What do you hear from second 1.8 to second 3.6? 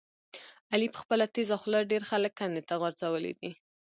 ډېر خلک کندې ته غورځولي دي.